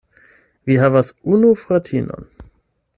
Mi 0.69 0.77
havas 0.85 1.13
unu 1.37 1.53
fratinon. 1.67 2.29